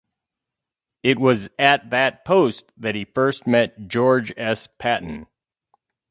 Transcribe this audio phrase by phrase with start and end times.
[1.03, 4.65] It was at that post that he first met George S.
[4.79, 5.27] Patton.